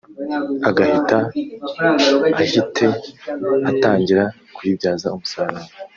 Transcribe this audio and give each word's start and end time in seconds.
agahita 0.69 1.17
ahite 2.39 2.85
atangira 3.69 4.23
kuyibyaza 4.55 5.07
umusaruro 5.15 5.61